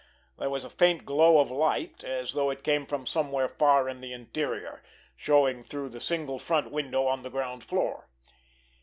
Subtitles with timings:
[0.39, 4.01] There was a faint glow of light, as though it came from somewhere far in
[4.01, 4.81] the interior,
[5.15, 8.09] showing through the single front window on the ground floor.